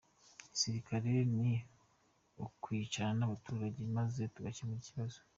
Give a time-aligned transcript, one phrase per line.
[0.45, 1.51] Igisigaye ni
[2.45, 5.17] ukwicarana n’abaturage maze tugakemura ikibazo”.